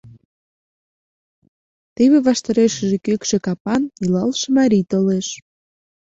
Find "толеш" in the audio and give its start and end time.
4.91-5.27